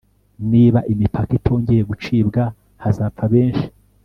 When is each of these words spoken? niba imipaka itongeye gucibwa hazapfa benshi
niba 0.51 0.79
imipaka 0.93 1.31
itongeye 1.39 1.81
gucibwa 1.89 2.43
hazapfa 2.83 3.25
benshi 3.33 3.67